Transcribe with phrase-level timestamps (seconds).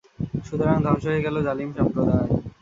[0.45, 2.29] সুতরাং ধ্বংস হয়ে গেল জালিম সম্প্রদায়।